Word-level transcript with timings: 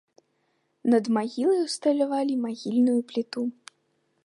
Над 0.93 1.03
магілай 1.17 1.61
усталявалі 1.67 2.39
магільную 2.47 2.99
пліту. 3.11 3.41